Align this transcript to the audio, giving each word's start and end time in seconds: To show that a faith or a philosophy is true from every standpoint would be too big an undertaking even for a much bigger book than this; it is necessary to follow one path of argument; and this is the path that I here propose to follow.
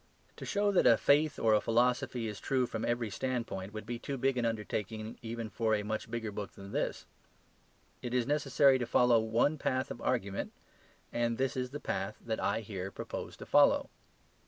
To 0.37 0.47
show 0.47 0.71
that 0.71 0.87
a 0.87 0.97
faith 0.97 1.37
or 1.37 1.53
a 1.53 1.61
philosophy 1.61 2.27
is 2.27 2.39
true 2.39 2.65
from 2.65 2.83
every 2.83 3.11
standpoint 3.11 3.71
would 3.71 3.85
be 3.85 3.99
too 3.99 4.17
big 4.17 4.35
an 4.35 4.45
undertaking 4.45 5.19
even 5.21 5.47
for 5.47 5.75
a 5.75 5.83
much 5.83 6.09
bigger 6.09 6.31
book 6.31 6.53
than 6.53 6.71
this; 6.71 7.05
it 8.01 8.11
is 8.11 8.25
necessary 8.25 8.79
to 8.79 8.87
follow 8.87 9.19
one 9.19 9.59
path 9.59 9.91
of 9.91 10.01
argument; 10.01 10.53
and 11.13 11.37
this 11.37 11.55
is 11.55 11.69
the 11.69 11.79
path 11.79 12.17
that 12.25 12.39
I 12.39 12.61
here 12.61 12.89
propose 12.89 13.37
to 13.37 13.45
follow. 13.45 13.91